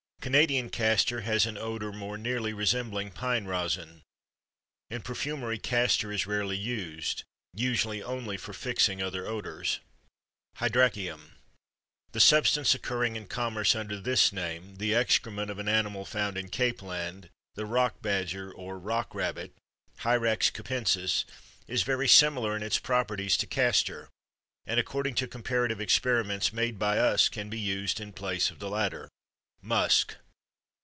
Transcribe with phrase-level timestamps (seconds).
[0.21, 4.03] Canadian castor has an odor more nearly resembling pine resin.
[4.91, 7.23] In perfumery castor is rarely used,
[7.55, 9.79] usually only for fixing other odors.
[10.57, 11.37] HYRACEUM.
[12.11, 16.49] The substance occurring in commerce under this name, the excrement of an animal found in
[16.49, 19.53] Capeland, the rock badger or rock rabbit
[20.01, 21.25] (Hyrax capensis),
[21.67, 24.07] is very similar in its properties to castor,
[24.67, 28.69] and according to comparative experiments made by us can be used in place of the
[28.69, 29.09] latter.
[29.63, 30.15] MUSK.